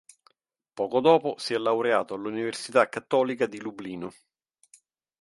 [0.73, 4.11] Poco dopo si è laureato all'Università Cattolica di Lublino.